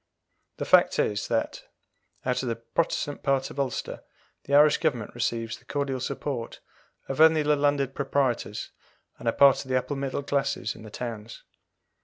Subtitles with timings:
[0.57, 1.61] The fact is, that,
[2.25, 4.01] out of the Protestant part of Ulster,
[4.45, 6.59] the Irish Government receives the cordial support
[7.07, 8.71] of only the landed proprietors,
[9.19, 11.43] and a part of the upper middle classes in the towns.